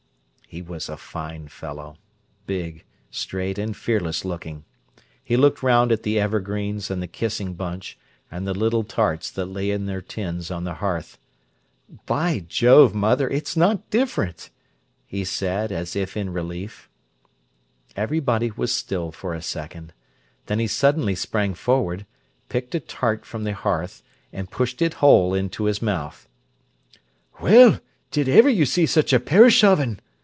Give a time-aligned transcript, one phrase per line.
[0.47, 1.95] He was a fine fellow,
[2.45, 4.65] big, straight, and fearless looking.
[5.23, 7.97] He looked round at the evergreens and the kissing bunch,
[8.29, 11.17] and the little tarts that lay in their tins on the hearth.
[12.05, 12.93] "By jove!
[12.93, 14.49] mother, it's not different!"
[15.05, 16.89] he said, as if in relief.
[17.95, 19.93] Everybody was still for a second.
[20.47, 22.05] Then he suddenly sprang forward,
[22.49, 26.27] picked a tart from the hearth, and pushed it whole into his mouth.
[27.39, 27.79] "Well,
[28.11, 30.01] did iver you see such a parish oven!"